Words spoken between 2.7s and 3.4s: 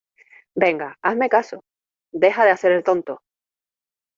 el tonto